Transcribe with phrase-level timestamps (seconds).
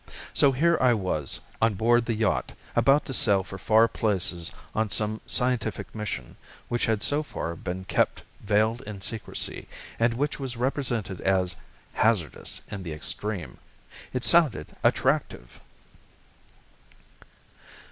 [0.33, 4.89] So here I was, on board the yacht, about to sail for far places on
[4.89, 6.37] some scientific mission
[6.69, 9.67] which had so far been kept veiled in secrecy
[9.99, 11.55] and which was represented as
[11.93, 13.59] "hazardous in the extreme."
[14.11, 15.61] It sounded attractive!